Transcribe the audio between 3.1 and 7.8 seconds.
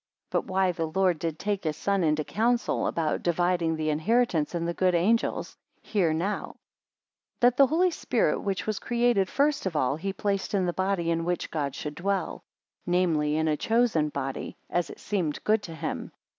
dividing the inheritance, and the good angels, hear now. 54 That